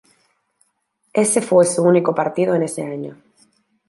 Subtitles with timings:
[1.13, 3.21] Ese fue su único partido en ese año.